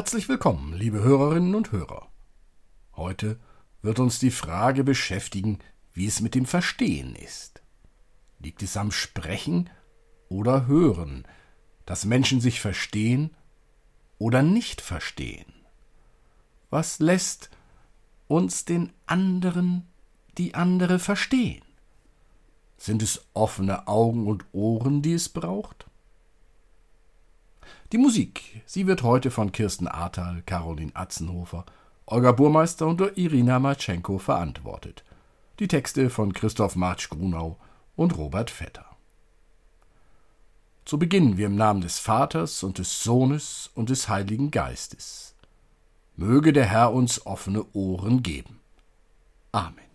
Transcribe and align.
Herzlich 0.00 0.30
willkommen, 0.30 0.72
liebe 0.72 1.02
Hörerinnen 1.02 1.54
und 1.54 1.72
Hörer. 1.72 2.08
Heute 2.96 3.38
wird 3.82 3.98
uns 3.98 4.18
die 4.18 4.30
Frage 4.30 4.82
beschäftigen, 4.82 5.58
wie 5.92 6.06
es 6.06 6.22
mit 6.22 6.34
dem 6.34 6.46
Verstehen 6.46 7.14
ist. 7.14 7.60
Liegt 8.38 8.62
es 8.62 8.78
am 8.78 8.92
Sprechen 8.92 9.68
oder 10.30 10.66
Hören, 10.66 11.26
dass 11.84 12.06
Menschen 12.06 12.40
sich 12.40 12.62
verstehen 12.62 13.36
oder 14.18 14.40
nicht 14.40 14.80
verstehen? 14.80 15.52
Was 16.70 16.98
lässt 16.98 17.50
uns 18.26 18.64
den 18.64 18.94
anderen, 19.04 19.86
die 20.38 20.54
andere 20.54 20.98
verstehen? 20.98 21.62
Sind 22.78 23.02
es 23.02 23.26
offene 23.34 23.86
Augen 23.86 24.26
und 24.26 24.46
Ohren, 24.52 25.02
die 25.02 25.12
es 25.12 25.28
braucht? 25.28 25.89
Die 27.92 27.98
Musik, 27.98 28.62
sie 28.66 28.86
wird 28.86 29.02
heute 29.02 29.32
von 29.32 29.50
Kirsten 29.50 29.88
Ahrtal, 29.88 30.42
Caroline 30.46 30.94
Atzenhofer, 30.94 31.66
Olga 32.06 32.30
Burmeister 32.30 32.86
und 32.86 33.00
Irina 33.16 33.58
Matschenko 33.58 34.18
verantwortet. 34.18 35.04
Die 35.58 35.66
Texte 35.66 36.08
von 36.08 36.32
Christoph 36.32 36.76
Marsch-Grunau 36.76 37.56
und 37.96 38.16
Robert 38.16 38.50
Vetter. 38.50 38.86
So 40.84 40.98
beginnen 40.98 41.36
wir 41.36 41.46
im 41.46 41.56
Namen 41.56 41.80
des 41.80 41.98
Vaters 41.98 42.62
und 42.62 42.78
des 42.78 43.02
Sohnes 43.02 43.70
und 43.74 43.90
des 43.90 44.08
Heiligen 44.08 44.52
Geistes. 44.52 45.34
Möge 46.16 46.52
der 46.52 46.66
Herr 46.66 46.92
uns 46.92 47.26
offene 47.26 47.64
Ohren 47.72 48.22
geben. 48.22 48.60
Amen. 49.52 49.90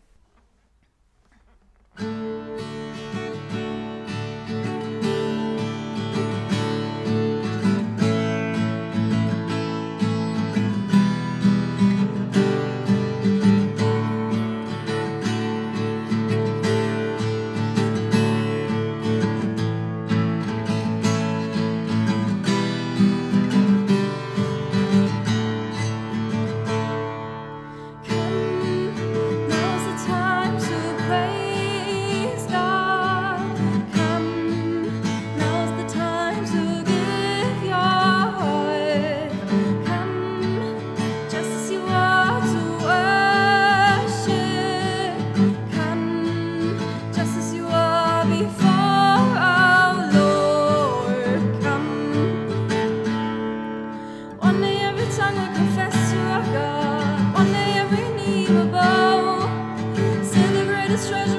Hören 60.95 61.29
wir 61.29 61.34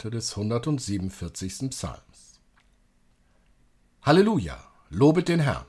Worte 0.00 0.10
des 0.16 0.34
147. 0.34 1.68
Psalms. 1.68 2.40
Halleluja, 4.00 4.56
lobet 4.88 5.28
den 5.28 5.40
Herrn. 5.40 5.66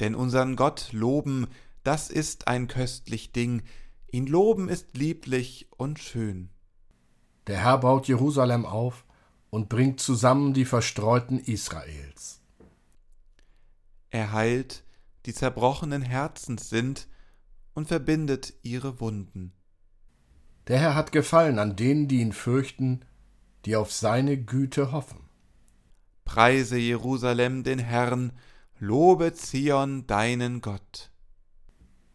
Denn 0.00 0.16
unseren 0.16 0.56
Gott 0.56 0.88
loben, 0.90 1.46
das 1.84 2.10
ist 2.10 2.48
ein 2.48 2.66
köstlich 2.66 3.30
Ding, 3.30 3.62
ihn 4.10 4.26
loben 4.26 4.68
ist 4.68 4.96
lieblich 4.96 5.68
und 5.76 6.00
schön. 6.00 6.48
Der 7.46 7.58
Herr 7.58 7.78
baut 7.78 8.08
Jerusalem 8.08 8.66
auf 8.66 9.04
und 9.50 9.68
bringt 9.68 10.00
zusammen 10.00 10.52
die 10.52 10.64
Verstreuten 10.64 11.38
Israels. 11.38 12.40
Er 14.10 14.32
heilt, 14.32 14.82
die 15.26 15.32
zerbrochenen 15.32 16.02
Herzens 16.02 16.70
sind, 16.70 17.06
und 17.72 17.86
verbindet 17.86 18.52
ihre 18.62 18.98
Wunden. 18.98 19.52
Der 20.68 20.78
Herr 20.78 20.94
hat 20.94 21.12
Gefallen 21.12 21.58
an 21.58 21.76
denen, 21.76 22.08
die 22.08 22.20
ihn 22.20 22.32
fürchten, 22.32 23.04
die 23.64 23.76
auf 23.76 23.92
seine 23.92 24.36
Güte 24.36 24.92
hoffen. 24.92 25.20
Preise 26.24 26.78
Jerusalem 26.78 27.64
den 27.64 27.78
Herrn, 27.78 28.32
lobe 28.78 29.34
Zion 29.34 30.06
deinen 30.06 30.60
Gott. 30.60 31.10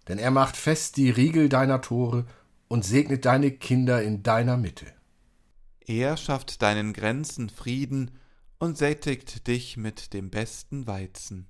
Denn 0.07 0.17
er 0.17 0.31
macht 0.31 0.57
fest 0.57 0.97
die 0.97 1.11
Riegel 1.11 1.49
deiner 1.49 1.81
Tore 1.81 2.25
und 2.67 2.83
segnet 2.83 3.25
deine 3.25 3.51
Kinder 3.51 4.01
in 4.01 4.23
deiner 4.23 4.57
Mitte. 4.57 4.87
Er 5.85 6.17
schafft 6.17 6.61
deinen 6.61 6.93
Grenzen 6.93 7.49
Frieden 7.49 8.11
und 8.59 8.77
sättigt 8.77 9.47
dich 9.47 9.77
mit 9.77 10.13
dem 10.13 10.29
besten 10.29 10.87
Weizen. 10.87 11.47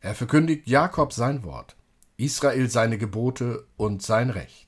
Er 0.00 0.14
verkündigt 0.14 0.68
Jakob 0.68 1.12
sein 1.12 1.42
Wort, 1.44 1.76
Israel 2.16 2.68
seine 2.68 2.98
Gebote 2.98 3.66
und 3.76 4.02
sein 4.02 4.30
Recht. 4.30 4.67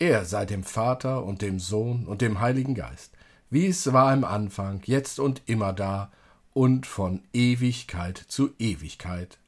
Er 0.00 0.24
sei 0.24 0.46
dem 0.46 0.64
Vater 0.64 1.24
und 1.24 1.42
dem 1.42 1.60
Sohn 1.60 2.06
und 2.06 2.22
dem 2.22 2.40
Heiligen 2.40 2.74
Geist, 2.74 3.12
wie 3.50 3.66
es 3.66 3.92
war 3.92 4.14
im 4.14 4.24
Anfang, 4.24 4.80
jetzt 4.86 5.20
und 5.20 5.42
immer 5.44 5.74
da 5.74 6.10
und 6.54 6.86
von 6.86 7.22
Ewigkeit 7.34 8.16
zu 8.16 8.54
Ewigkeit. 8.58 9.38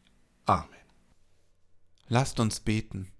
Amen. 0.44 0.68
Lasst 2.06 2.38
uns 2.38 2.60
beten. 2.60 3.10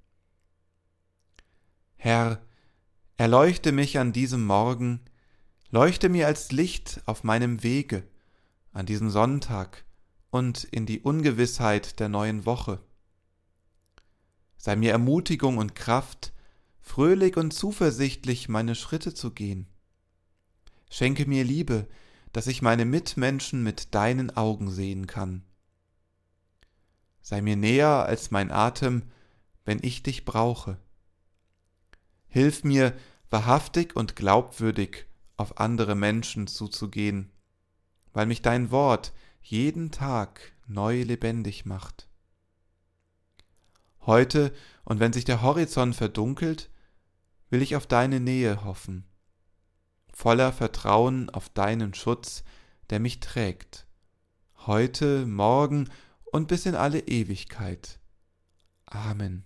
Herr, 1.96 2.42
erleuchte 3.16 3.72
mich 3.72 3.98
an 3.98 4.12
diesem 4.12 4.44
Morgen, 4.44 5.00
leuchte 5.70 6.10
mir 6.10 6.26
als 6.26 6.52
Licht 6.52 7.00
auf 7.06 7.24
meinem 7.24 7.62
Wege, 7.62 8.06
an 8.74 8.84
diesem 8.84 9.08
Sonntag 9.08 9.86
und 10.30 10.64
in 10.64 10.84
die 10.84 11.00
Ungewissheit 11.00 11.98
der 11.98 12.10
neuen 12.10 12.44
Woche. 12.44 12.78
Sei 14.58 14.76
mir 14.76 14.92
Ermutigung 14.92 15.56
und 15.56 15.74
Kraft, 15.74 16.34
fröhlich 16.82 17.36
und 17.36 17.52
zuversichtlich 17.52 18.48
meine 18.48 18.74
Schritte 18.74 19.14
zu 19.14 19.30
gehen. 19.30 19.66
Schenke 20.90 21.26
mir 21.26 21.44
Liebe, 21.44 21.88
dass 22.32 22.46
ich 22.46 22.60
meine 22.60 22.84
Mitmenschen 22.84 23.62
mit 23.62 23.94
deinen 23.94 24.36
Augen 24.36 24.70
sehen 24.70 25.06
kann. 25.06 25.42
Sei 27.22 27.40
mir 27.40 27.56
näher 27.56 28.04
als 28.04 28.30
mein 28.30 28.50
Atem, 28.50 29.04
wenn 29.64 29.78
ich 29.82 30.02
dich 30.02 30.24
brauche. 30.24 30.76
Hilf 32.28 32.64
mir, 32.64 32.94
wahrhaftig 33.30 33.96
und 33.96 34.16
glaubwürdig 34.16 35.06
auf 35.36 35.58
andere 35.58 35.94
Menschen 35.94 36.46
zuzugehen, 36.46 37.30
weil 38.12 38.26
mich 38.26 38.42
dein 38.42 38.70
Wort 38.70 39.12
jeden 39.40 39.90
Tag 39.90 40.52
neu 40.66 41.02
lebendig 41.02 41.64
macht. 41.64 42.08
Heute, 44.00 44.52
und 44.84 45.00
wenn 45.00 45.12
sich 45.12 45.24
der 45.24 45.42
Horizont 45.42 45.94
verdunkelt, 45.94 46.70
will 47.52 47.60
ich 47.60 47.76
auf 47.76 47.86
deine 47.86 48.18
Nähe 48.18 48.64
hoffen, 48.64 49.04
voller 50.10 50.52
Vertrauen 50.52 51.28
auf 51.28 51.50
deinen 51.50 51.92
Schutz, 51.92 52.44
der 52.88 52.98
mich 52.98 53.20
trägt, 53.20 53.86
heute, 54.66 55.26
morgen 55.26 55.90
und 56.24 56.48
bis 56.48 56.64
in 56.64 56.74
alle 56.74 57.00
Ewigkeit. 57.00 58.00
Amen. 58.86 59.44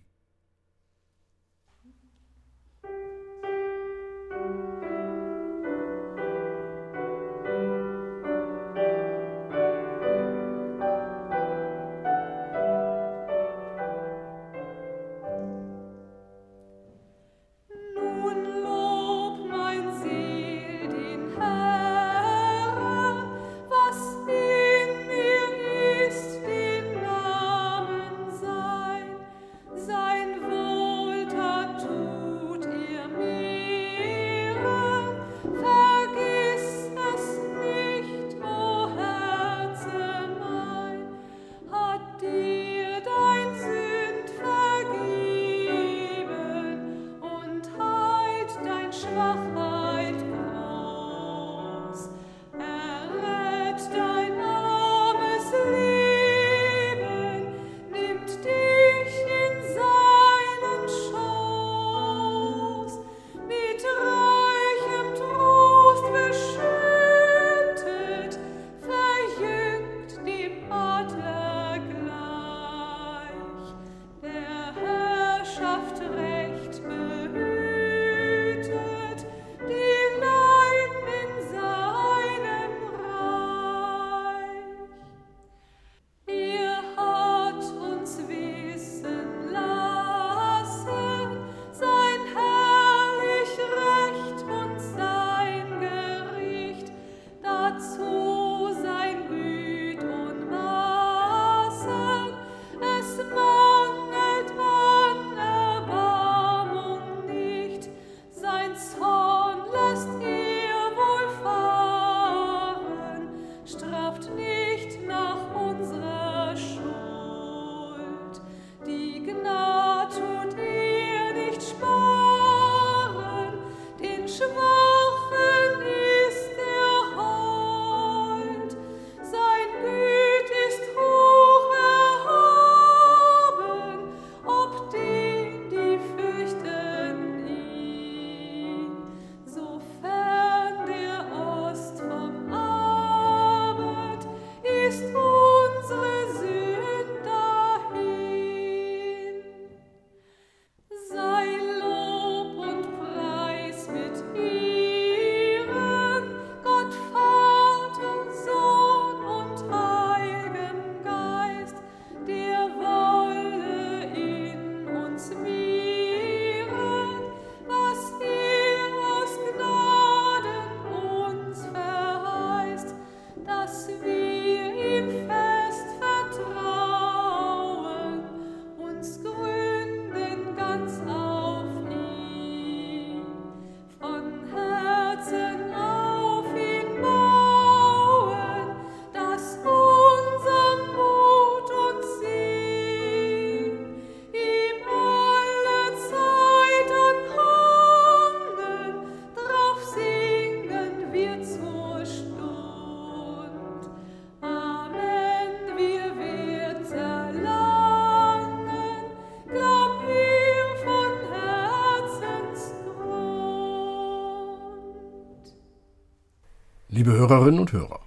Liebe 216.96 217.12
Hörerinnen 217.12 217.60
und 217.60 217.72
Hörer, 217.72 218.00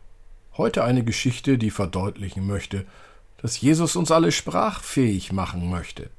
heute 0.57 0.83
eine 0.83 1.03
Geschichte, 1.03 1.59
die 1.59 1.69
verdeutlichen 1.69 2.47
möchte, 2.47 2.87
dass 3.37 3.61
Jesus 3.61 3.95
uns 3.95 4.09
alle 4.09 4.31
sprachfähig 4.31 5.31
machen 5.31 5.69
möchte. 5.69 6.09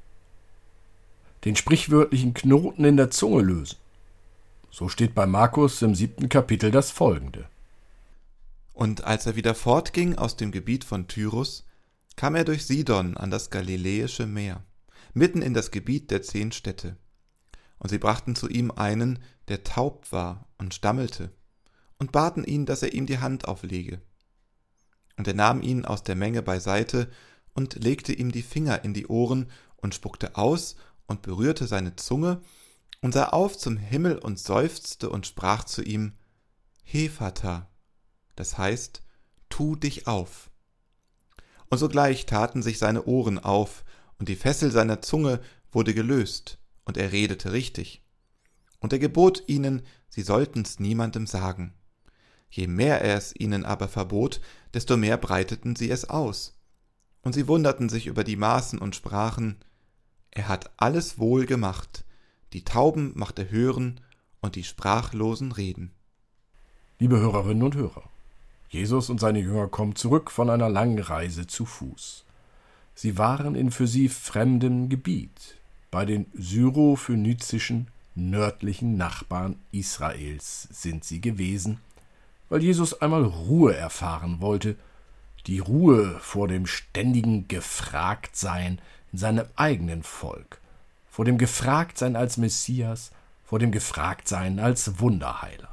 Den 1.45 1.57
sprichwörtlichen 1.57 2.33
Knoten 2.33 2.85
in 2.85 2.97
der 2.97 3.11
Zunge 3.11 3.43
lösen. 3.43 3.77
So 4.71 4.89
steht 4.89 5.17
bei 5.17 5.27
Markus 5.27 5.83
im 5.83 5.97
siebten 5.97 6.29
Kapitel 6.29 6.71
das 6.71 6.93
folgende. 6.93 7.49
Und 8.73 9.03
als 9.03 9.27
er 9.27 9.35
wieder 9.35 9.57
fortging 9.57 10.15
aus 10.15 10.37
dem 10.37 10.53
Gebiet 10.53 10.85
von 10.85 11.09
Tyrus, 11.09 11.67
kam 12.15 12.37
er 12.37 12.45
durch 12.45 12.65
Sidon 12.65 13.17
an 13.17 13.33
das 13.33 13.51
Galiläische 13.51 14.29
Meer, 14.29 14.63
mitten 15.13 15.43
in 15.43 15.55
das 15.55 15.73
Gebiet 15.73 16.13
der 16.13 16.23
zehn 16.23 16.53
Städte. 16.53 16.97
Und 17.81 17.89
sie 17.89 17.99
brachten 17.99 18.37
zu 18.37 18.49
ihm 18.49 18.71
einen, 18.71 19.19
der 19.49 19.65
taub 19.65 20.13
war 20.13 20.47
und 20.57 20.73
stammelte 20.73 21.33
und 22.01 22.11
baten 22.11 22.43
ihn, 22.43 22.67
dass 22.67 22.83
er 22.83 22.93
ihm 22.93 23.07
die 23.07 23.19
Hand 23.19 23.47
auflege. 23.47 24.01
Und 25.17 25.29
er 25.29 25.35
nahm 25.35 25.63
ihn 25.63 25.85
aus 25.85 26.03
der 26.03 26.17
Menge 26.17 26.43
beiseite 26.43 27.09
und 27.53 27.85
legte 27.85 28.13
ihm 28.13 28.33
die 28.33 28.43
Finger 28.43 28.83
in 28.85 28.95
die 28.95 29.07
Ohren 29.07 29.51
und 29.77 29.95
spuckte 29.95 30.37
aus 30.37 30.77
und 31.07 31.23
berührte 31.23 31.67
seine 31.67 31.95
Zunge 31.97 32.41
und 33.03 33.13
sah 33.13 33.29
auf 33.29 33.57
zum 33.57 33.77
Himmel 33.77 34.19
und 34.19 34.39
seufzte 34.39 35.11
und 35.11 35.27
sprach 35.27 35.65
zu 35.65 35.83
ihm, 35.83 36.15
Hefata, 36.85 37.69
das 38.35 38.59
heißt, 38.59 39.03
tu 39.51 39.77
dich 39.77 40.07
auf. 40.07 40.51
Und 41.69 41.79
sogleich 41.79 42.27
taten 42.27 42.63
sich 42.63 42.79
seine 42.79 43.05
Ohren 43.05 43.39
auf, 43.39 43.85
und 44.19 44.29
die 44.29 44.37
Fessel 44.37 44.71
seiner 44.71 45.01
Zunge 45.01 45.41
wurde 45.71 45.95
gelöst, 45.95 46.59
und 46.85 46.97
er 46.97 47.13
redete 47.13 47.53
richtig. 47.53 48.03
Und 48.81 48.93
er 48.93 48.99
gebot 48.99 49.45
ihnen, 49.47 49.83
sie 50.09 50.23
sollten's 50.23 50.81
niemandem 50.81 51.27
sagen. 51.27 51.75
Je 52.51 52.67
mehr 52.67 53.01
er 53.01 53.17
es 53.17 53.35
ihnen 53.39 53.65
aber 53.65 53.89
verbot, 53.89 54.41
desto 54.75 54.97
mehr 54.97 55.17
breiteten 55.17 55.77
sie 55.77 55.91
es 55.91 56.11
aus. 56.11 56.59
Und 57.23 57.35
sie 57.35 57.47
wunderten 57.47 57.89
sich 57.89 58.07
über 58.07 58.25
die 58.25 58.37
Maßen 58.37 58.79
und 58.79 58.97
sprachen, 58.97 59.57
Er 60.33 60.49
hat 60.49 60.71
alles 60.77 61.19
wohl 61.19 61.47
gemacht, 61.47 62.05
die 62.53 62.65
Tauben 62.65 63.13
macht 63.15 63.39
er 63.39 63.51
hören 63.51 64.01
und 64.41 64.57
die 64.57 64.65
Sprachlosen 64.65 65.53
reden. 65.53 65.93
Liebe 66.99 67.19
Hörerinnen 67.19 67.63
und 67.63 67.77
Hörer, 67.77 68.05
Jesus 68.69 69.11
und 69.11 69.21
seine 69.21 69.41
Jünger 69.41 69.69
kommen 69.69 69.97
zurück 69.97 70.31
von 70.31 70.51
einer 70.51 70.69
langen 70.69 70.99
Reise 70.99 71.47
zu 71.47 71.65
Fuß. 71.65 72.25
Sie 72.95 73.17
waren 73.17 73.55
in 73.55 73.71
für 73.71 73.87
sie 73.87 74.09
fremdem 74.09 74.89
Gebiet, 74.89 75.57
bei 75.91 76.05
den 76.05 76.27
syrophönizischen 76.35 77.89
nördlichen 78.15 78.97
Nachbarn 78.97 79.57
Israels 79.73 80.69
sind 80.71 81.05
sie 81.05 81.21
gewesen, 81.21 81.79
weil 82.51 82.63
Jesus 82.63 83.01
einmal 83.01 83.25
Ruhe 83.25 83.75
erfahren 83.75 84.41
wollte, 84.41 84.77
die 85.47 85.61
Ruhe 85.61 86.19
vor 86.21 86.49
dem 86.49 86.67
ständigen 86.67 87.49
Gefragtsein 87.49 88.81
in 89.13 89.19
seinem 89.19 89.47
eigenen 89.57 90.03
Volk, 90.03 90.61
vor 91.09 91.25
dem 91.25 91.39
Gefragtsein 91.39 92.17
als 92.17 92.37
Messias, 92.37 93.13
vor 93.43 93.59
dem 93.59 93.73
Gefragtsein 93.73 94.59
als 94.59 95.01
Wunderheiler. 95.01 95.71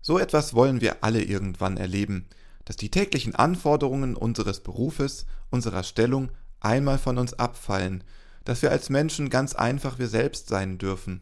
So 0.00 0.18
etwas 0.18 0.54
wollen 0.54 0.80
wir 0.80 1.04
alle 1.04 1.22
irgendwann 1.22 1.76
erleben, 1.76 2.26
dass 2.64 2.76
die 2.76 2.90
täglichen 2.90 3.34
Anforderungen 3.34 4.16
unseres 4.16 4.60
Berufes, 4.60 5.26
unserer 5.50 5.84
Stellung 5.84 6.30
einmal 6.60 6.98
von 6.98 7.18
uns 7.18 7.34
abfallen, 7.34 8.02
dass 8.44 8.62
wir 8.62 8.70
als 8.70 8.90
Menschen 8.90 9.30
ganz 9.30 9.54
einfach 9.54 9.98
wir 9.98 10.08
selbst 10.08 10.48
sein 10.48 10.78
dürfen. 10.78 11.20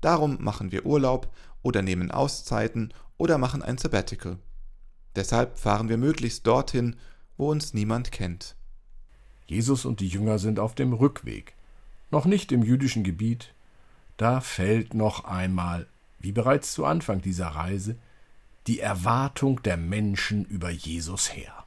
Darum 0.00 0.42
machen 0.42 0.70
wir 0.70 0.84
Urlaub 0.84 1.32
oder 1.62 1.80
nehmen 1.80 2.10
Auszeiten 2.10 2.92
oder 3.18 3.38
machen 3.38 3.62
ein 3.62 3.78
Sabbatical. 3.78 4.38
Deshalb 5.16 5.58
fahren 5.58 5.88
wir 5.88 5.96
möglichst 5.96 6.46
dorthin, 6.46 6.96
wo 7.36 7.50
uns 7.50 7.74
niemand 7.74 8.12
kennt. 8.12 8.56
Jesus 9.46 9.84
und 9.84 10.00
die 10.00 10.08
Jünger 10.08 10.38
sind 10.38 10.58
auf 10.58 10.74
dem 10.74 10.92
Rückweg, 10.92 11.54
noch 12.10 12.24
nicht 12.24 12.52
im 12.52 12.62
jüdischen 12.62 13.04
Gebiet, 13.04 13.54
da 14.16 14.40
fällt 14.40 14.94
noch 14.94 15.24
einmal 15.24 15.86
wie 16.24 16.32
bereits 16.32 16.72
zu 16.72 16.86
Anfang 16.86 17.20
dieser 17.20 17.48
Reise, 17.48 17.96
die 18.66 18.80
Erwartung 18.80 19.62
der 19.62 19.76
Menschen 19.76 20.44
über 20.46 20.70
Jesus 20.70 21.34
her. 21.34 21.64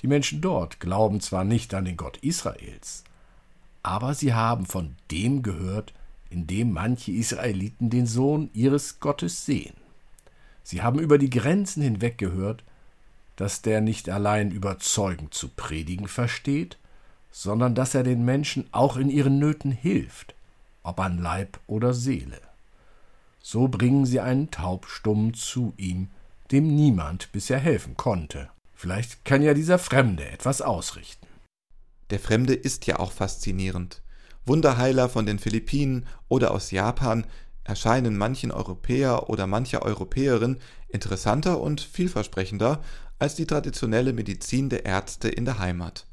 Die 0.00 0.06
Menschen 0.06 0.42
dort 0.42 0.80
glauben 0.80 1.20
zwar 1.20 1.44
nicht 1.44 1.72
an 1.72 1.86
den 1.86 1.96
Gott 1.96 2.18
Israels, 2.18 3.04
aber 3.82 4.14
sie 4.14 4.34
haben 4.34 4.66
von 4.66 4.96
dem 5.10 5.42
gehört, 5.42 5.94
in 6.28 6.46
dem 6.46 6.72
manche 6.72 7.12
Israeliten 7.12 7.88
den 7.88 8.06
Sohn 8.06 8.50
ihres 8.52 9.00
Gottes 9.00 9.46
sehen. 9.46 9.74
Sie 10.62 10.82
haben 10.82 10.98
über 10.98 11.18
die 11.18 11.30
Grenzen 11.30 11.82
hinweg 11.82 12.18
gehört, 12.18 12.64
dass 13.36 13.62
der 13.62 13.80
nicht 13.80 14.08
allein 14.08 14.50
überzeugend 14.50 15.34
zu 15.34 15.48
predigen 15.48 16.08
versteht, 16.08 16.78
sondern 17.30 17.74
dass 17.74 17.94
er 17.94 18.02
den 18.02 18.24
Menschen 18.24 18.66
auch 18.72 18.96
in 18.96 19.10
ihren 19.10 19.38
Nöten 19.38 19.72
hilft, 19.72 20.34
ob 20.82 21.00
an 21.00 21.18
Leib 21.18 21.58
oder 21.66 21.94
Seele. 21.94 22.40
So 23.40 23.68
bringen 23.68 24.06
sie 24.06 24.20
einen 24.20 24.50
Taubstummen 24.50 25.34
zu 25.34 25.72
ihm, 25.76 26.08
dem 26.52 26.74
niemand 26.74 27.32
bisher 27.32 27.58
helfen 27.58 27.96
konnte. 27.96 28.50
Vielleicht 28.74 29.24
kann 29.24 29.42
ja 29.42 29.54
dieser 29.54 29.78
Fremde 29.78 30.28
etwas 30.28 30.60
ausrichten. 30.60 31.26
Der 32.10 32.20
Fremde 32.20 32.54
ist 32.54 32.86
ja 32.86 32.98
auch 32.98 33.12
faszinierend. 33.12 34.02
Wunderheiler 34.44 35.08
von 35.08 35.24
den 35.24 35.38
Philippinen 35.38 36.06
oder 36.28 36.50
aus 36.50 36.70
Japan 36.70 37.24
erscheinen 37.64 38.16
manchen 38.16 38.50
Europäer 38.50 39.28
oder 39.30 39.46
mancher 39.46 39.82
Europäerin 39.82 40.58
interessanter 40.88 41.60
und 41.60 41.80
vielversprechender 41.80 42.80
als 43.18 43.34
die 43.34 43.46
traditionelle 43.46 44.12
Medizin 44.12 44.68
der 44.68 44.84
Ärzte 44.84 45.28
in 45.28 45.44
der 45.44 45.58
Heimat. 45.58 46.06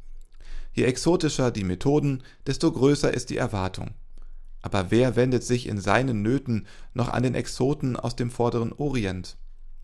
Je 0.73 0.83
exotischer 0.83 1.51
die 1.51 1.63
Methoden, 1.63 2.23
desto 2.45 2.71
größer 2.71 3.13
ist 3.13 3.29
die 3.29 3.37
Erwartung. 3.37 3.91
Aber 4.61 4.91
wer 4.91 5.15
wendet 5.15 5.43
sich 5.43 5.67
in 5.67 5.79
seinen 5.79 6.21
Nöten 6.21 6.67
noch 6.93 7.09
an 7.09 7.23
den 7.23 7.35
Exoten 7.35 7.95
aus 7.95 8.15
dem 8.15 8.29
vorderen 8.29 8.73
Orient, 8.73 9.37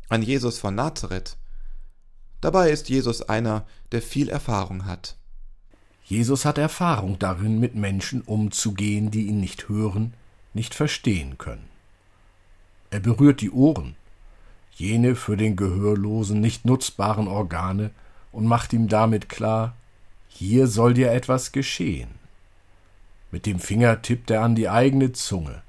an 0.10 0.22
Jesus 0.22 0.60
von 0.60 0.76
Nazareth? 0.76 1.38
Dabei 2.42 2.70
ist 2.70 2.90
Jesus 2.90 3.24
einer, 3.24 3.66
der 3.92 4.02
viel 4.02 4.30
Erfahrung 4.30 4.86
hat. 4.86 5.18
Jesus 6.04 6.46
hat 6.46 6.60
Erfahrung 6.60 7.18
darin, 7.18 7.60
mit 7.60 7.74
Menschen 7.74 8.22
umzugehen, 8.22 9.10
die 9.10 9.26
ihn 9.26 9.40
nicht 9.40 9.68
hören, 9.70 10.14
nicht 10.56 10.74
verstehen 10.74 11.38
können. 11.38 11.70
Er 12.90 13.00
berührt 13.00 13.42
die 13.42 13.52
Ohren, 13.52 13.96
jene 14.72 15.16
für 15.16 15.38
den 15.38 15.56
Gehörlosen 15.56 16.40
nicht 16.40 16.66
nutzbaren 16.66 17.28
Organe, 17.28 17.92
und 18.32 18.48
macht 18.48 18.74
ihm 18.74 18.90
damit 18.90 19.30
klar, 19.30 19.76
hier 20.28 20.68
soll 20.68 20.94
dir 20.94 21.12
etwas 21.12 21.54
geschehen. 21.54 22.10
Mit 23.32 23.46
dem 23.46 23.60
Finger 23.60 24.02
tippt 24.02 24.30
er 24.30 24.42
an 24.42 24.56
die 24.56 24.68
eigene 24.68 25.14
Zunge, 25.14 25.62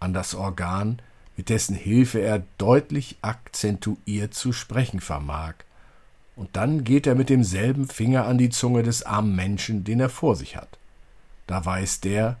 an 0.00 0.12
das 0.12 0.34
Organ, 0.34 1.00
mit 1.36 1.48
dessen 1.48 1.76
Hilfe 1.76 2.18
er 2.20 2.42
deutlich 2.58 3.16
akzentuiert 3.22 4.34
zu 4.34 4.52
sprechen 4.52 5.00
vermag, 5.00 5.54
und 6.36 6.56
dann 6.56 6.84
geht 6.84 7.06
er 7.06 7.14
mit 7.14 7.28
demselben 7.28 7.86
Finger 7.86 8.26
an 8.26 8.38
die 8.38 8.50
Zunge 8.50 8.82
des 8.82 9.04
armen 9.04 9.36
Menschen, 9.36 9.84
den 9.84 10.00
er 10.00 10.08
vor 10.08 10.36
sich 10.36 10.56
hat. 10.56 10.78
Da 11.46 11.64
weiß 11.64 12.00
der, 12.00 12.38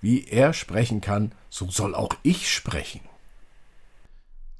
wie 0.00 0.24
er 0.24 0.52
sprechen 0.52 1.00
kann, 1.00 1.32
so 1.50 1.70
soll 1.70 1.94
auch 1.94 2.14
ich 2.22 2.52
sprechen. 2.52 3.00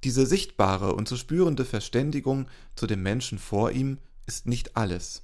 Diese 0.05 0.27
sichtbare 0.27 0.95
und 0.95 1.09
zu 1.09 1.17
spürende 1.17 1.65
Verständigung 1.65 2.49
zu 2.75 2.87
dem 2.87 3.03
Menschen 3.03 3.39
vor 3.39 3.71
ihm 3.71 3.99
ist 4.27 4.47
nicht 4.47 4.77
alles. 4.77 5.23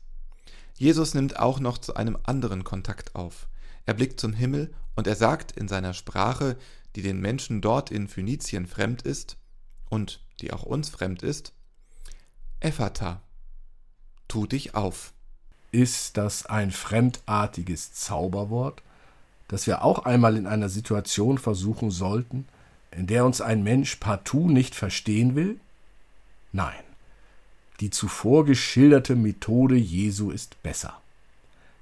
Jesus 0.76 1.14
nimmt 1.14 1.38
auch 1.38 1.60
noch 1.60 1.78
zu 1.78 1.94
einem 1.94 2.18
anderen 2.24 2.64
Kontakt 2.64 3.14
auf. 3.14 3.48
Er 3.86 3.94
blickt 3.94 4.18
zum 4.18 4.32
Himmel 4.32 4.72
und 4.96 5.06
er 5.06 5.16
sagt 5.16 5.52
in 5.52 5.68
seiner 5.68 5.94
Sprache, 5.94 6.56
die 6.96 7.02
den 7.02 7.20
Menschen 7.20 7.60
dort 7.60 7.90
in 7.90 8.08
Phönizien 8.08 8.66
fremd 8.66 9.02
ist 9.02 9.36
und 9.88 10.20
die 10.40 10.52
auch 10.52 10.62
uns 10.62 10.88
fremd 10.88 11.22
ist, 11.22 11.52
Ephata, 12.60 13.22
tu 14.28 14.46
dich 14.46 14.74
auf. 14.74 15.12
Ist 15.70 16.16
das 16.16 16.46
ein 16.46 16.70
fremdartiges 16.70 17.92
Zauberwort, 17.92 18.82
das 19.48 19.66
wir 19.66 19.82
auch 19.82 20.04
einmal 20.04 20.36
in 20.36 20.46
einer 20.46 20.68
Situation 20.68 21.38
versuchen 21.38 21.90
sollten, 21.90 22.46
in 22.90 23.06
der 23.06 23.24
uns 23.24 23.40
ein 23.40 23.62
Mensch 23.62 23.96
partout 23.96 24.48
nicht 24.48 24.74
verstehen 24.74 25.34
will? 25.34 25.58
Nein, 26.52 26.82
die 27.80 27.90
zuvor 27.90 28.44
geschilderte 28.44 29.16
Methode 29.16 29.76
Jesu 29.76 30.30
ist 30.30 30.62
besser. 30.62 31.00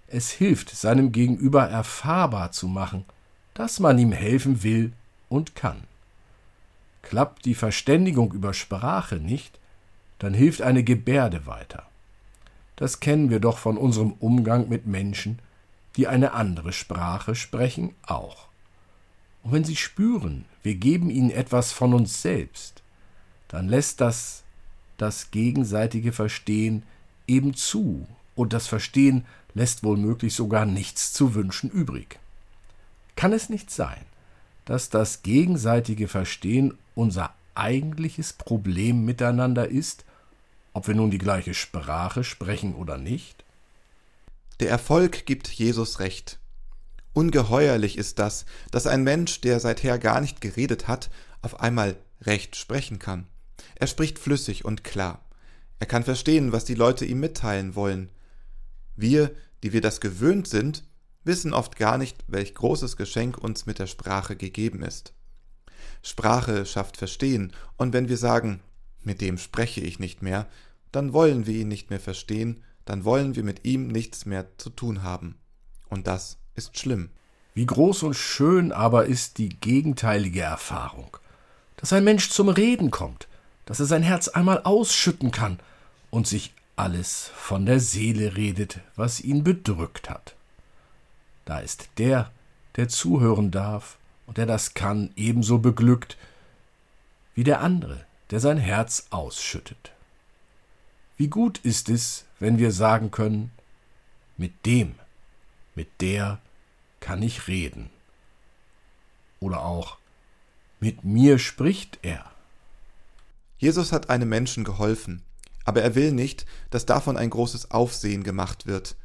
Es 0.06 0.30
hilft, 0.30 0.70
seinem 0.70 1.12
Gegenüber 1.12 1.68
erfahrbar 1.68 2.52
zu 2.52 2.68
machen, 2.68 3.04
dass 3.54 3.80
man 3.80 3.98
ihm 3.98 4.12
helfen 4.12 4.62
will 4.62 4.92
und 5.28 5.54
kann. 5.54 5.82
Klappt 7.02 7.44
die 7.44 7.54
Verständigung 7.54 8.32
über 8.32 8.52
Sprache 8.52 9.16
nicht, 9.16 9.58
dann 10.18 10.34
hilft 10.34 10.62
eine 10.62 10.84
Gebärde 10.84 11.46
weiter. 11.46 11.84
Das 12.76 13.00
kennen 13.00 13.30
wir 13.30 13.40
doch 13.40 13.58
von 13.58 13.76
unserem 13.76 14.12
Umgang 14.12 14.68
mit 14.68 14.86
Menschen, 14.86 15.38
die 15.96 16.06
eine 16.06 16.32
andere 16.32 16.72
Sprache 16.72 17.34
sprechen, 17.34 17.94
auch. 18.06 18.48
Und 19.42 19.52
wenn 19.52 19.64
sie 19.64 19.76
spüren, 19.76 20.44
wir 20.62 20.74
geben 20.74 21.10
ihnen 21.10 21.30
etwas 21.30 21.72
von 21.72 21.94
uns 21.94 22.22
selbst, 22.22 22.82
dann 23.48 23.68
lässt 23.68 24.00
das 24.00 24.44
das 24.98 25.30
gegenseitige 25.30 26.12
Verstehen 26.12 26.82
eben 27.26 27.54
zu, 27.54 28.06
und 28.36 28.52
das 28.52 28.66
Verstehen 28.66 29.24
lässt 29.54 29.82
womöglich 29.82 30.34
sogar 30.34 30.66
nichts 30.66 31.12
zu 31.12 31.34
wünschen 31.34 31.70
übrig. 31.70 32.18
Kann 33.16 33.32
es 33.32 33.48
nicht 33.48 33.70
sein, 33.70 34.04
dass 34.66 34.90
das 34.90 35.22
gegenseitige 35.22 36.06
Verstehen 36.06 36.74
unser 36.94 37.34
eigentliches 37.54 38.32
Problem 38.32 39.04
miteinander 39.04 39.68
ist, 39.68 40.04
ob 40.72 40.86
wir 40.86 40.94
nun 40.94 41.10
die 41.10 41.18
gleiche 41.18 41.54
Sprache 41.54 42.24
sprechen 42.24 42.74
oder 42.74 42.96
nicht? 42.96 43.44
Der 44.60 44.68
Erfolg 44.68 45.24
gibt 45.24 45.48
Jesus 45.48 46.00
recht. 46.00 46.38
Ungeheuerlich 47.14 47.96
ist 47.96 48.18
das, 48.18 48.44
dass 48.70 48.86
ein 48.86 49.02
Mensch, 49.02 49.40
der 49.40 49.58
seither 49.58 49.98
gar 49.98 50.20
nicht 50.20 50.42
geredet 50.42 50.86
hat, 50.86 51.08
auf 51.40 51.60
einmal 51.60 51.96
recht 52.20 52.56
sprechen 52.56 52.98
kann. 52.98 53.26
Er 53.76 53.86
spricht 53.86 54.18
flüssig 54.18 54.66
und 54.66 54.84
klar. 54.84 55.24
Er 55.78 55.86
kann 55.86 56.04
verstehen, 56.04 56.52
was 56.52 56.66
die 56.66 56.74
Leute 56.74 57.06
ihm 57.06 57.20
mitteilen 57.20 57.74
wollen. 57.74 58.10
Wir, 58.96 59.34
die 59.62 59.72
wir 59.72 59.80
das 59.80 60.02
gewöhnt 60.02 60.46
sind, 60.46 60.84
wissen 61.24 61.54
oft 61.54 61.76
gar 61.76 61.96
nicht, 61.96 62.22
welch 62.28 62.54
großes 62.54 62.98
Geschenk 62.98 63.38
uns 63.38 63.64
mit 63.64 63.78
der 63.78 63.86
Sprache 63.86 64.36
gegeben 64.36 64.82
ist. 64.82 65.14
Sprache 66.02 66.66
schafft 66.66 66.98
Verstehen, 66.98 67.54
und 67.78 67.94
wenn 67.94 68.10
wir 68.10 68.18
sagen, 68.18 68.60
mit 69.02 69.22
dem 69.22 69.38
spreche 69.38 69.80
ich 69.80 69.98
nicht 69.98 70.20
mehr, 70.20 70.46
dann 70.92 71.14
wollen 71.14 71.46
wir 71.46 71.54
ihn 71.54 71.68
nicht 71.68 71.88
mehr 71.88 72.00
verstehen, 72.00 72.62
dann 72.90 73.04
wollen 73.04 73.36
wir 73.36 73.44
mit 73.44 73.64
ihm 73.64 73.86
nichts 73.86 74.26
mehr 74.26 74.46
zu 74.58 74.68
tun 74.68 75.04
haben. 75.04 75.36
Und 75.90 76.08
das 76.08 76.38
ist 76.56 76.76
schlimm. 76.76 77.10
Wie 77.54 77.64
groß 77.64 78.02
und 78.02 78.14
schön 78.14 78.72
aber 78.72 79.06
ist 79.06 79.38
die 79.38 79.48
gegenteilige 79.48 80.40
Erfahrung, 80.40 81.16
dass 81.76 81.92
ein 81.92 82.02
Mensch 82.02 82.30
zum 82.30 82.48
Reden 82.48 82.90
kommt, 82.90 83.28
dass 83.64 83.78
er 83.78 83.86
sein 83.86 84.02
Herz 84.02 84.26
einmal 84.26 84.64
ausschütten 84.64 85.30
kann 85.30 85.60
und 86.10 86.26
sich 86.26 86.52
alles 86.74 87.30
von 87.36 87.64
der 87.64 87.78
Seele 87.78 88.36
redet, 88.36 88.80
was 88.96 89.20
ihn 89.20 89.44
bedrückt 89.44 90.10
hat. 90.10 90.34
Da 91.44 91.60
ist 91.60 91.90
der, 91.98 92.32
der 92.74 92.88
zuhören 92.88 93.52
darf 93.52 93.98
und 94.26 94.36
der 94.36 94.46
das 94.46 94.74
kann, 94.74 95.12
ebenso 95.14 95.58
beglückt 95.58 96.16
wie 97.36 97.44
der 97.44 97.60
andere, 97.60 98.04
der 98.30 98.40
sein 98.40 98.58
Herz 98.58 99.06
ausschüttet. 99.10 99.92
Wie 101.16 101.28
gut 101.28 101.58
ist 101.58 101.88
es, 101.88 102.24
wenn 102.40 102.58
wir 102.58 102.72
sagen 102.72 103.10
können, 103.10 103.52
mit 104.36 104.66
dem, 104.66 104.94
mit 105.74 106.00
der 106.00 106.40
kann 106.98 107.22
ich 107.22 107.46
reden. 107.46 107.90
Oder 109.38 109.64
auch, 109.64 109.98
mit 110.80 111.04
mir 111.04 111.38
spricht 111.38 111.98
er. 112.02 112.24
Jesus 113.58 113.92
hat 113.92 114.08
einem 114.08 114.30
Menschen 114.30 114.64
geholfen, 114.64 115.22
aber 115.64 115.82
er 115.82 115.94
will 115.94 116.12
nicht, 116.12 116.46
dass 116.70 116.86
davon 116.86 117.18
ein 117.18 117.30
großes 117.30 117.70
Aufsehen 117.70 118.22
gemacht 118.22 118.66
wird. 118.66 118.96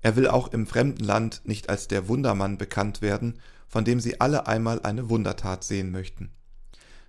Er 0.00 0.16
will 0.16 0.26
auch 0.26 0.48
im 0.48 0.66
fremden 0.66 1.04
Land 1.04 1.42
nicht 1.44 1.68
als 1.68 1.88
der 1.88 2.08
Wundermann 2.08 2.56
bekannt 2.56 3.02
werden, 3.02 3.38
von 3.68 3.84
dem 3.84 4.00
sie 4.00 4.20
alle 4.20 4.46
einmal 4.46 4.80
eine 4.82 5.10
Wundertat 5.10 5.64
sehen 5.64 5.90
möchten. 5.90 6.30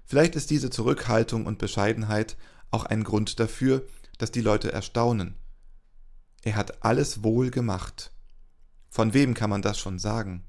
Vielleicht 0.05 0.35
ist 0.35 0.49
diese 0.49 0.69
Zurückhaltung 0.69 1.45
und 1.45 1.59
Bescheidenheit 1.59 2.35
auch 2.71 2.83
ein 2.83 3.05
Grund 3.05 3.39
dafür, 3.39 3.83
dass 4.17 4.31
die 4.31 4.41
Leute 4.41 4.73
erstaunen. 4.73 5.35
Er 6.43 6.55
hat 6.55 6.83
alles 6.83 7.23
wohl 7.23 7.51
gemacht. 7.51 8.11
Von 8.89 9.13
wem 9.13 9.33
kann 9.33 9.49
man 9.49 9.61
das 9.61 9.77
schon 9.79 9.99
sagen? 9.99 10.43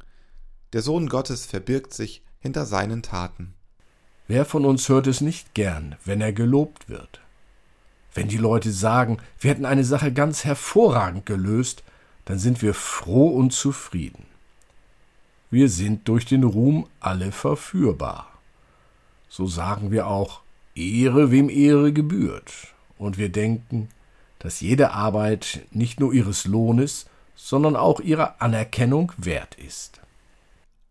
Der 0.73 0.83
Sohn 0.83 1.09
Gottes 1.09 1.47
verbirgt 1.47 1.93
sich 1.93 2.23
hinter 2.39 2.65
seinen 2.65 3.03
Taten. 3.03 3.55
Wer 4.29 4.45
von 4.45 4.65
uns 4.65 4.89
hört 4.89 5.09
es 5.09 5.21
nicht 5.21 5.55
gern, 5.55 5.97
wenn 6.05 6.21
er 6.21 6.33
gelobt 6.33 6.89
wird? 6.89 7.21
Wenn 8.15 8.29
die 8.29 8.37
Leute 8.37 8.71
sagen, 8.73 9.19
wir 9.41 9.51
hätten 9.51 9.67
eine 9.67 9.85
Sache 9.85 10.13
ganz 10.13 10.45
hervorragend 10.45 11.27
gelöst, 11.27 11.83
dann 12.25 12.39
sind 12.39 12.63
wir 12.63 12.75
froh 12.75 13.29
und 13.29 13.53
zufrieden. 13.53 14.27
Wir 15.51 15.69
sind 15.69 16.07
durch 16.09 16.27
den 16.27 16.45
Ruhm 16.45 16.87
alle 17.01 17.33
verführbar. 17.33 18.29
So 19.29 19.47
sagen 19.47 19.91
wir 19.91 20.07
auch 20.07 20.43
Ehre, 20.75 21.31
wem 21.31 21.49
Ehre 21.49 21.93
gebührt, 21.93 22.53
und 22.99 23.19
wir 23.19 23.31
denken, 23.31 23.89
dass 24.41 24.61
jede 24.61 24.91
Arbeit 24.91 25.61
nicht 25.71 26.01
nur 26.01 26.13
ihres 26.13 26.47
Lohnes, 26.47 27.07
sondern 27.37 27.77
auch 27.77 28.01
ihrer 28.01 28.43
Anerkennung 28.43 29.13
wert 29.17 29.55
ist. 29.55 30.01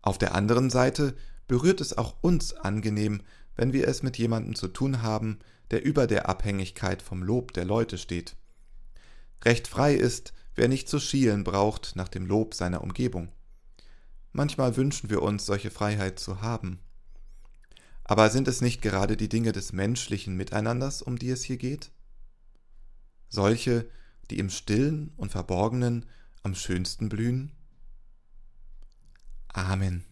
Auf 0.02 0.16
der 0.16 0.34
anderen 0.34 0.70
Seite 0.70 1.14
berührt 1.46 1.80
es 1.80 1.98
auch 1.98 2.14
uns 2.22 2.54
angenehm, 2.54 3.22
wenn 3.56 3.72
wir 3.72 3.86
es 3.86 4.02
mit 4.02 4.16
jemandem 4.16 4.54
zu 4.54 4.68
tun 4.68 5.02
haben, 5.02 5.40
der 5.70 5.84
über 5.84 6.06
der 6.06 6.28
Abhängigkeit 6.28 7.02
vom 7.02 7.22
Lob 7.22 7.52
der 7.52 7.64
Leute 7.64 7.98
steht. 7.98 8.36
Recht 9.44 9.68
frei 9.68 9.94
ist, 9.94 10.32
wer 10.54 10.68
nicht 10.68 10.88
zu 10.88 10.98
schielen 10.98 11.44
braucht 11.44 11.96
nach 11.96 12.08
dem 12.08 12.26
Lob 12.26 12.54
seiner 12.54 12.82
Umgebung. 12.82 13.28
Manchmal 14.32 14.76
wünschen 14.76 15.10
wir 15.10 15.22
uns, 15.22 15.44
solche 15.44 15.70
Freiheit 15.70 16.18
zu 16.20 16.40
haben. 16.40 16.78
Aber 18.04 18.30
sind 18.30 18.48
es 18.48 18.60
nicht 18.60 18.80
gerade 18.80 19.16
die 19.16 19.28
Dinge 19.28 19.52
des 19.52 19.72
menschlichen 19.72 20.36
Miteinanders, 20.36 21.02
um 21.02 21.18
die 21.18 21.30
es 21.30 21.42
hier 21.42 21.56
geht? 21.56 21.90
Solche, 23.30 23.88
die 24.30 24.38
im 24.38 24.50
stillen 24.50 25.12
und 25.16 25.30
verborgenen 25.30 26.04
am 26.42 26.54
schönsten 26.54 27.08
blühen? 27.08 27.52
Amen. 29.48 30.04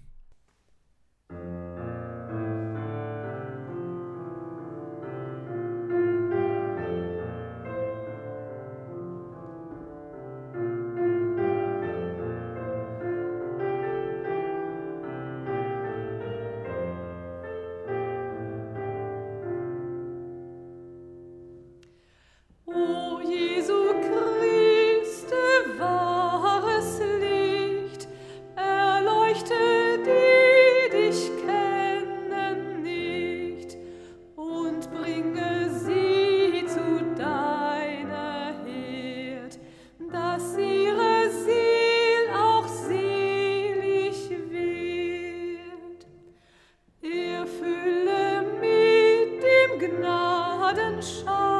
sudden 50.68 51.00
shower. 51.00 51.58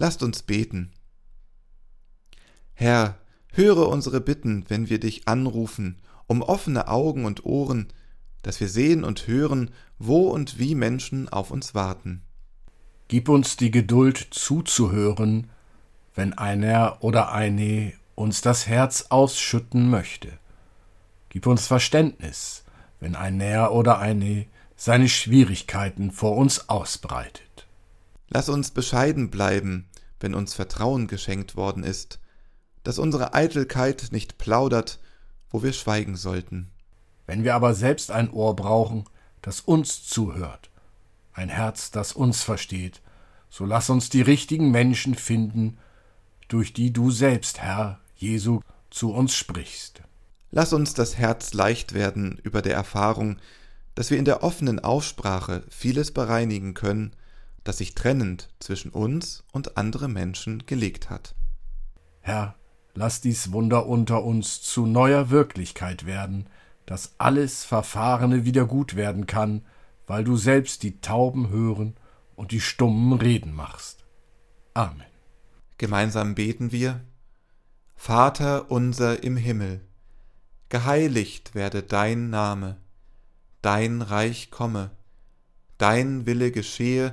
Lasst 0.00 0.22
uns 0.22 0.42
beten. 0.42 0.92
Herr, 2.72 3.18
höre 3.52 3.88
unsere 3.88 4.20
Bitten, 4.20 4.64
wenn 4.68 4.88
wir 4.88 5.00
dich 5.00 5.26
anrufen, 5.26 6.00
um 6.28 6.40
offene 6.40 6.86
Augen 6.86 7.24
und 7.24 7.44
Ohren, 7.44 7.88
dass 8.42 8.60
wir 8.60 8.68
sehen 8.68 9.02
und 9.02 9.26
hören, 9.26 9.72
wo 9.98 10.28
und 10.28 10.60
wie 10.60 10.76
Menschen 10.76 11.28
auf 11.28 11.50
uns 11.50 11.74
warten. 11.74 12.22
Gib 13.08 13.28
uns 13.28 13.56
die 13.56 13.72
Geduld 13.72 14.28
zuzuhören, 14.30 15.50
wenn 16.14 16.32
einer 16.32 16.98
oder 17.00 17.32
eine 17.32 17.92
uns 18.14 18.40
das 18.40 18.68
Herz 18.68 19.06
ausschütten 19.08 19.90
möchte. 19.90 20.38
Gib 21.28 21.48
uns 21.48 21.66
Verständnis, 21.66 22.62
wenn 23.00 23.16
einer 23.16 23.72
oder 23.72 23.98
eine 23.98 24.46
seine 24.76 25.08
Schwierigkeiten 25.08 26.12
vor 26.12 26.36
uns 26.36 26.68
ausbreitet. 26.68 27.47
Lass 28.28 28.48
uns 28.48 28.70
bescheiden 28.70 29.30
bleiben, 29.30 29.88
wenn 30.20 30.34
uns 30.34 30.54
Vertrauen 30.54 31.06
geschenkt 31.06 31.56
worden 31.56 31.82
ist, 31.82 32.20
dass 32.82 32.98
unsere 32.98 33.34
Eitelkeit 33.34 34.08
nicht 34.10 34.38
plaudert, 34.38 34.98
wo 35.50 35.62
wir 35.62 35.72
schweigen 35.72 36.16
sollten. 36.16 36.70
Wenn 37.26 37.44
wir 37.44 37.54
aber 37.54 37.74
selbst 37.74 38.10
ein 38.10 38.30
Ohr 38.30 38.56
brauchen, 38.56 39.04
das 39.42 39.60
uns 39.60 40.06
zuhört, 40.06 40.70
ein 41.32 41.48
Herz, 41.48 41.90
das 41.90 42.12
uns 42.12 42.42
versteht, 42.42 43.00
so 43.48 43.64
lass 43.64 43.90
uns 43.90 44.10
die 44.10 44.22
richtigen 44.22 44.70
Menschen 44.70 45.14
finden, 45.14 45.78
durch 46.48 46.72
die 46.72 46.92
du 46.92 47.10
selbst, 47.10 47.60
Herr 47.60 48.00
Jesu, 48.16 48.60
zu 48.90 49.12
uns 49.12 49.34
sprichst. 49.34 50.02
Lass 50.50 50.72
uns 50.72 50.94
das 50.94 51.16
Herz 51.16 51.52
leicht 51.52 51.92
werden 51.92 52.38
über 52.42 52.62
der 52.62 52.74
Erfahrung, 52.74 53.38
dass 53.94 54.10
wir 54.10 54.18
in 54.18 54.24
der 54.24 54.42
offenen 54.42 54.80
Aussprache 54.80 55.62
vieles 55.68 56.12
bereinigen 56.12 56.74
können, 56.74 57.12
das 57.68 57.76
sich 57.76 57.94
trennend 57.94 58.48
zwischen 58.60 58.90
uns 58.90 59.44
und 59.52 59.76
andere 59.76 60.08
Menschen 60.08 60.64
gelegt 60.64 61.10
hat. 61.10 61.34
Herr, 62.22 62.54
lass 62.94 63.20
dies 63.20 63.52
Wunder 63.52 63.84
unter 63.84 64.24
uns 64.24 64.62
zu 64.62 64.86
neuer 64.86 65.28
Wirklichkeit 65.28 66.06
werden, 66.06 66.46
dass 66.86 67.16
alles 67.18 67.66
Verfahrene 67.66 68.46
wieder 68.46 68.64
gut 68.64 68.96
werden 68.96 69.26
kann, 69.26 69.66
weil 70.06 70.24
du 70.24 70.38
selbst 70.38 70.82
die 70.82 71.02
Tauben 71.02 71.50
hören 71.50 71.94
und 72.36 72.52
die 72.52 72.62
Stummen 72.62 73.12
reden 73.12 73.52
machst. 73.52 74.02
Amen. 74.72 75.04
Gemeinsam 75.76 76.34
beten 76.34 76.72
wir 76.72 77.02
Vater 77.96 78.70
unser 78.70 79.22
im 79.22 79.36
Himmel, 79.36 79.82
geheiligt 80.70 81.54
werde 81.54 81.82
dein 81.82 82.30
Name, 82.30 82.78
dein 83.60 84.00
Reich 84.00 84.50
komme, 84.50 84.90
dein 85.76 86.24
Wille 86.24 86.50
geschehe, 86.50 87.12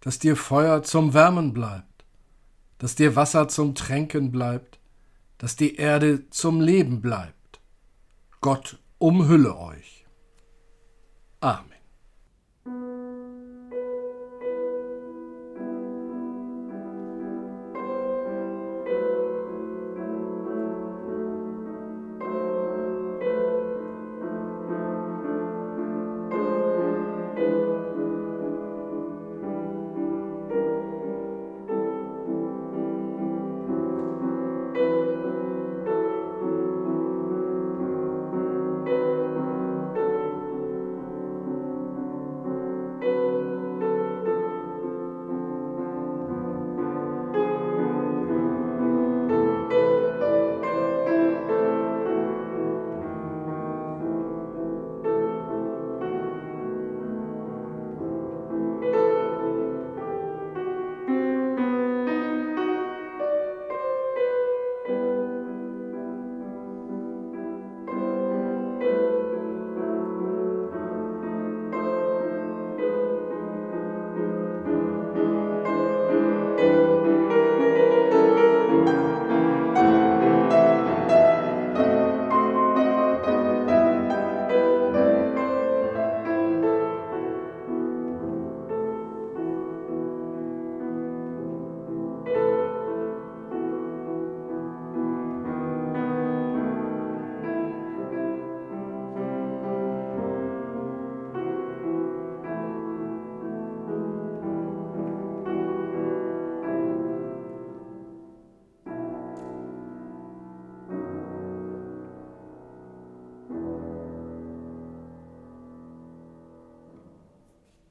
dass 0.00 0.18
dir 0.18 0.36
Feuer 0.36 0.82
zum 0.82 1.14
Wärmen 1.14 1.52
bleibt, 1.52 2.04
dass 2.78 2.94
dir 2.94 3.16
Wasser 3.16 3.48
zum 3.48 3.74
Tränken 3.74 4.30
bleibt, 4.30 4.78
dass 5.38 5.56
die 5.56 5.76
Erde 5.76 6.28
zum 6.30 6.60
Leben 6.60 7.00
bleibt. 7.00 7.60
Gott 8.40 8.78
umhülle 8.98 9.56
euch. 9.56 10.06
Amen. 11.40 11.67